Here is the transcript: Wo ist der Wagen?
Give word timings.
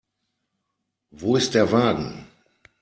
Wo 1.11 1.35
ist 1.35 1.53
der 1.53 1.71
Wagen? 1.71 2.25